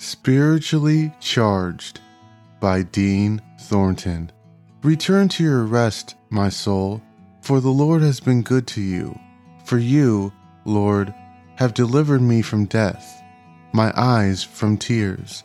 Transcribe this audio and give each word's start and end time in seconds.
Spiritually 0.00 1.12
Charged 1.18 1.98
by 2.60 2.82
Dean 2.82 3.42
Thornton. 3.62 4.30
Return 4.84 5.28
to 5.30 5.42
your 5.42 5.64
rest, 5.64 6.14
my 6.30 6.48
soul, 6.48 7.02
for 7.40 7.60
the 7.60 7.70
Lord 7.70 8.02
has 8.02 8.20
been 8.20 8.42
good 8.42 8.68
to 8.68 8.80
you. 8.80 9.18
For 9.64 9.76
you, 9.76 10.32
Lord, 10.64 11.12
have 11.56 11.74
delivered 11.74 12.22
me 12.22 12.42
from 12.42 12.66
death, 12.66 13.20
my 13.72 13.92
eyes 13.96 14.44
from 14.44 14.78
tears, 14.78 15.42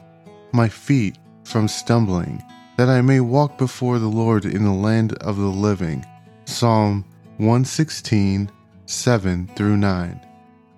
my 0.51 0.69
feet 0.69 1.17
from 1.43 1.67
stumbling, 1.67 2.43
that 2.77 2.89
I 2.89 3.01
may 3.01 3.21
walk 3.21 3.57
before 3.57 3.97
the 3.97 4.07
Lord 4.07 4.45
in 4.45 4.63
the 4.63 4.71
land 4.71 5.13
of 5.13 5.37
the 5.37 5.47
living. 5.47 6.05
Psalm 6.45 7.05
116, 7.37 8.51
7 8.85 9.47
through 9.55 9.77
9. 9.77 10.21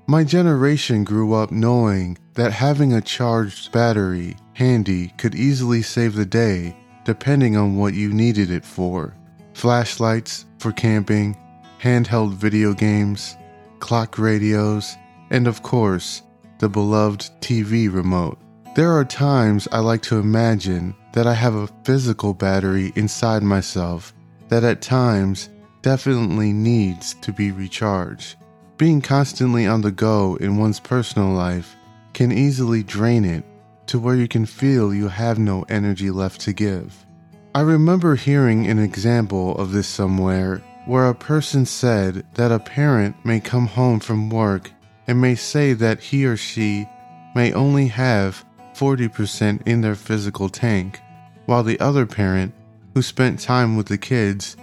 My 0.07 0.23
generation 0.23 1.03
grew 1.03 1.33
up 1.33 1.51
knowing 1.51 2.19
that 2.35 2.51
having 2.51 2.93
a 2.93 3.01
charged 3.01 3.71
battery 3.71 4.37
handy 4.53 5.07
could 5.17 5.33
easily 5.33 5.81
save 5.81 6.13
the 6.13 6.27
day 6.27 6.77
depending 7.05 7.57
on 7.57 7.75
what 7.75 7.95
you 7.95 8.13
needed 8.13 8.51
it 8.51 8.63
for. 8.63 9.15
Flashlights 9.53 10.45
for 10.59 10.71
camping, 10.71 11.35
handheld 11.81 12.33
video 12.33 12.73
games, 12.73 13.35
clock 13.79 14.19
radios, 14.19 14.95
and 15.31 15.47
of 15.47 15.63
course, 15.63 16.21
the 16.59 16.69
beloved 16.69 17.31
TV 17.41 17.91
remote. 17.91 18.37
There 18.75 18.91
are 18.91 19.05
times 19.05 19.67
I 19.71 19.79
like 19.79 20.03
to 20.03 20.19
imagine 20.19 20.95
that 21.13 21.25
I 21.25 21.33
have 21.33 21.55
a 21.55 21.69
physical 21.83 22.35
battery 22.35 22.93
inside 22.95 23.41
myself 23.41 24.13
that 24.49 24.63
at 24.63 24.83
times 24.83 25.49
definitely 25.81 26.53
needs 26.53 27.15
to 27.21 27.31
be 27.31 27.51
recharged. 27.51 28.35
Being 28.77 29.01
constantly 29.01 29.65
on 29.65 29.81
the 29.81 29.91
go 29.91 30.35
in 30.35 30.57
one's 30.57 30.81
personal 30.81 31.29
life 31.29 31.77
can 32.13 32.33
easily 32.33 32.83
drain 32.83 33.23
it 33.23 33.45
to 33.87 33.97
where 33.97 34.15
you 34.15 34.27
can 34.27 34.45
feel 34.45 34.93
you 34.93 35.07
have 35.07 35.39
no 35.39 35.65
energy 35.69 36.11
left 36.11 36.41
to 36.41 36.51
give. 36.51 37.05
I 37.53 37.61
remember 37.61 38.15
hearing 38.15 38.67
an 38.67 38.79
example 38.79 39.57
of 39.57 39.71
this 39.71 39.87
somewhere 39.87 40.61
where 40.85 41.07
a 41.07 41.15
person 41.15 41.65
said 41.65 42.25
that 42.33 42.51
a 42.51 42.59
parent 42.59 43.15
may 43.23 43.39
come 43.39 43.67
home 43.67 44.01
from 44.01 44.29
work 44.29 44.71
and 45.07 45.21
may 45.21 45.35
say 45.35 45.71
that 45.71 46.01
he 46.01 46.25
or 46.25 46.35
she 46.35 46.85
may 47.33 47.53
only 47.53 47.87
have 47.87 48.43
40% 48.73 49.65
in 49.65 49.79
their 49.79 49.95
physical 49.95 50.49
tank, 50.49 50.99
while 51.45 51.63
the 51.63 51.79
other 51.79 52.05
parent, 52.05 52.53
who 52.93 53.01
spent 53.01 53.39
time 53.39 53.77
with 53.77 53.87
the 53.87 53.97
kids, 53.97 54.57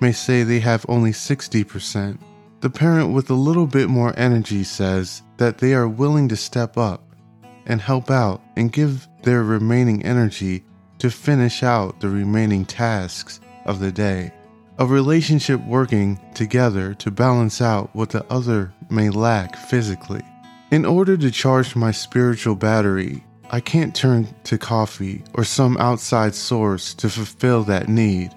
may 0.00 0.12
say 0.12 0.44
they 0.44 0.60
have 0.60 0.86
only 0.88 1.10
60%. 1.10 2.18
The 2.60 2.70
parent 2.70 3.12
with 3.12 3.28
a 3.28 3.34
little 3.34 3.66
bit 3.66 3.88
more 3.88 4.14
energy 4.16 4.64
says 4.64 5.22
that 5.36 5.58
they 5.58 5.74
are 5.74 5.88
willing 5.88 6.28
to 6.28 6.36
step 6.36 6.78
up 6.78 7.02
and 7.66 7.80
help 7.80 8.10
out 8.10 8.40
and 8.56 8.72
give 8.72 9.06
their 9.22 9.42
remaining 9.42 10.02
energy 10.04 10.64
to 10.98 11.10
finish 11.10 11.62
out 11.62 12.00
the 12.00 12.08
remaining 12.08 12.64
tasks 12.64 13.40
of 13.66 13.80
the 13.80 13.92
day. 13.92 14.32
A 14.78 14.86
relationship 14.86 15.60
working 15.66 16.18
together 16.34 16.94
to 16.94 17.10
balance 17.10 17.60
out 17.60 17.94
what 17.94 18.10
the 18.10 18.24
other 18.32 18.72
may 18.88 19.10
lack 19.10 19.56
physically. 19.56 20.22
In 20.70 20.84
order 20.84 21.16
to 21.16 21.30
charge 21.30 21.76
my 21.76 21.90
spiritual 21.90 22.56
battery, 22.56 23.24
I 23.50 23.60
can't 23.60 23.94
turn 23.94 24.34
to 24.44 24.58
coffee 24.58 25.22
or 25.34 25.44
some 25.44 25.76
outside 25.76 26.34
source 26.34 26.94
to 26.94 27.08
fulfill 27.10 27.62
that 27.64 27.88
need. 27.88 28.34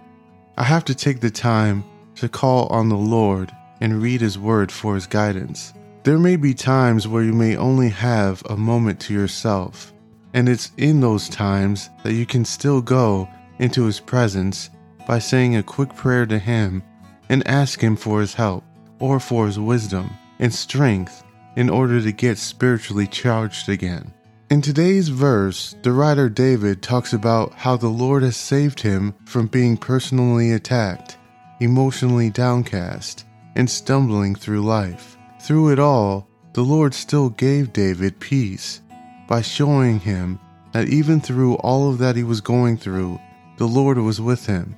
I 0.58 0.64
have 0.64 0.86
to 0.86 0.95
take 0.95 1.22
the 1.22 1.31
time 1.31 1.83
to 2.16 2.28
call 2.28 2.67
on 2.67 2.89
the 2.89 2.98
Lord 2.98 3.52
and 3.81 4.02
read 4.02 4.22
His 4.22 4.38
Word 4.38 4.72
for 4.72 4.95
His 4.95 5.08
guidance. 5.08 5.73
There 6.03 6.17
may 6.17 6.35
be 6.35 6.53
times 6.53 7.08
where 7.08 7.23
you 7.23 7.33
may 7.33 7.55
only 7.58 7.89
have 7.89 8.44
a 8.49 8.58
moment 8.58 8.99
to 9.02 9.13
yourself, 9.13 9.94
and 10.33 10.47
it's 10.47 10.71
in 10.77 11.02
those 11.02 11.30
times 11.30 11.89
that 12.03 12.13
you 12.13 12.25
can 12.25 12.45
still 12.45 12.81
go 12.81 13.27
into 13.59 13.86
His 13.86 13.99
presence 13.99 14.69
by 15.08 15.19
saying 15.19 15.55
a 15.55 15.63
quick 15.63 15.94
prayer 15.95 16.25
to 16.25 16.39
Him 16.39 16.83
and 17.30 17.45
ask 17.47 17.80
Him 17.80 17.95
for 17.95 18.21
His 18.21 18.33
help 18.33 18.64
or 18.99 19.20
for 19.20 19.45
His 19.45 19.59
wisdom 19.59 20.09
and 20.39 20.54
strength 20.54 21.23
in 21.55 21.70
order 21.70 22.02
to 22.02 22.11
get 22.11 22.37
spiritually 22.37 23.08
charged 23.08 23.70
again. 23.70 24.14
In 24.49 24.61
today's 24.61 25.09
verse, 25.09 25.75
the 25.83 25.92
writer 25.92 26.27
David 26.27 26.81
talks 26.81 27.14
about 27.14 27.54
how 27.54 27.77
the 27.77 27.89
Lord 27.89 28.23
has 28.23 28.36
saved 28.36 28.80
him 28.80 29.14
from 29.25 29.45
being 29.45 29.77
personally 29.77 30.54
attacked, 30.54 31.17
emotionally 31.59 32.31
downcast, 32.31 33.25
and 33.55 33.70
stumbling 33.70 34.36
through 34.36 34.61
life. 34.61 35.17
Through 35.42 35.71
it 35.71 35.80
all, 35.80 36.27
the 36.54 36.61
Lord 36.61 36.93
still 36.93 37.30
gave 37.30 37.73
David 37.73 38.20
peace 38.20 38.82
by 39.27 39.42
showing 39.42 39.99
him 39.99 40.39
that 40.71 40.89
even 40.89 41.21
through 41.21 41.55
all 41.55 41.89
of 41.89 41.98
that 41.99 42.15
he 42.15 42.23
was 42.23 42.42
going 42.42 42.77
through, 42.77 43.20
the 43.58 43.67
Lord 43.67 43.98
was 43.98 44.21
with 44.21 44.45
him, 44.45 44.76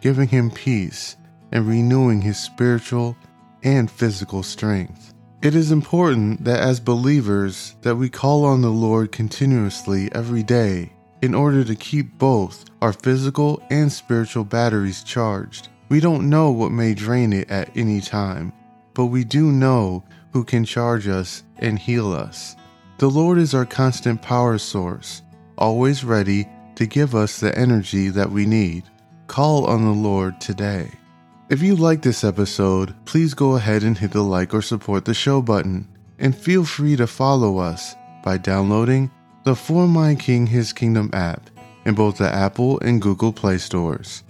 giving 0.00 0.28
him 0.28 0.50
peace 0.50 1.16
and 1.52 1.66
renewing 1.66 2.22
his 2.22 2.38
spiritual 2.38 3.16
and 3.62 3.90
physical 3.90 4.42
strength. 4.42 5.12
It 5.42 5.54
is 5.54 5.72
important 5.72 6.44
that 6.44 6.60
as 6.60 6.80
believers 6.80 7.74
that 7.82 7.96
we 7.96 8.08
call 8.08 8.44
on 8.44 8.60
the 8.60 8.70
Lord 8.70 9.10
continuously 9.12 10.10
every 10.12 10.42
day 10.42 10.92
in 11.20 11.34
order 11.34 11.64
to 11.64 11.74
keep 11.74 12.18
both 12.18 12.64
our 12.80 12.92
physical 12.92 13.62
and 13.70 13.90
spiritual 13.90 14.44
batteries 14.44 15.02
charged. 15.02 15.68
We 15.92 16.00
don't 16.00 16.30
know 16.30 16.50
what 16.50 16.72
may 16.72 16.94
drain 16.94 17.34
it 17.34 17.50
at 17.50 17.76
any 17.76 18.00
time, 18.00 18.54
but 18.94 19.08
we 19.08 19.24
do 19.24 19.52
know 19.52 20.04
who 20.32 20.42
can 20.42 20.64
charge 20.64 21.06
us 21.06 21.42
and 21.58 21.78
heal 21.78 22.14
us. 22.14 22.56
The 22.96 23.10
Lord 23.10 23.36
is 23.36 23.52
our 23.52 23.66
constant 23.66 24.22
power 24.22 24.56
source, 24.56 25.20
always 25.58 26.02
ready 26.02 26.48
to 26.76 26.86
give 26.86 27.14
us 27.14 27.38
the 27.38 27.54
energy 27.58 28.08
that 28.08 28.30
we 28.30 28.46
need. 28.46 28.84
Call 29.26 29.66
on 29.66 29.84
the 29.84 29.90
Lord 29.90 30.40
today. 30.40 30.90
If 31.50 31.60
you 31.60 31.76
like 31.76 32.00
this 32.00 32.24
episode, 32.24 32.94
please 33.04 33.34
go 33.34 33.56
ahead 33.56 33.82
and 33.82 33.98
hit 33.98 34.12
the 34.12 34.22
like 34.22 34.54
or 34.54 34.62
support 34.62 35.04
the 35.04 35.12
show 35.12 35.42
button, 35.42 35.86
and 36.18 36.34
feel 36.34 36.64
free 36.64 36.96
to 36.96 37.06
follow 37.06 37.58
us 37.58 37.94
by 38.24 38.38
downloading 38.38 39.10
the 39.44 39.54
For 39.54 39.86
My 39.86 40.14
King 40.14 40.46
His 40.46 40.72
Kingdom 40.72 41.10
app 41.12 41.50
in 41.84 41.94
both 41.94 42.16
the 42.16 42.34
Apple 42.34 42.80
and 42.80 43.02
Google 43.02 43.34
Play 43.34 43.58
stores. 43.58 44.22